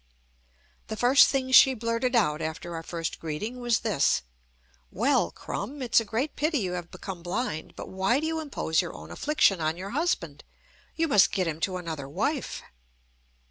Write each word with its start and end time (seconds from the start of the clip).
The 0.87 0.97
first 0.97 1.27
thing 1.29 1.51
she 1.51 1.75
blurted 1.75 2.15
out 2.15 2.41
after 2.41 2.73
our 2.73 2.81
first 2.81 3.19
greeting 3.19 3.59
was 3.59 3.81
this: 3.81 4.23
"Well, 4.89 5.31
Krum, 5.31 5.79
it's 5.83 5.99
a 5.99 6.05
great 6.05 6.35
pity 6.35 6.57
you 6.57 6.71
have 6.71 6.89
become 6.89 7.21
blind; 7.21 7.75
but 7.75 7.87
why 7.87 8.19
do 8.19 8.25
you 8.25 8.39
impose 8.41 8.81
your 8.81 8.95
own 8.95 9.11
affliction 9.11 9.61
on 9.61 9.77
your 9.77 9.91
husband? 9.91 10.43
You 10.95 11.07
must 11.07 11.31
get 11.31 11.45
him 11.47 11.59
to 11.59 11.77
another 11.77 12.09
wife." 12.09 12.63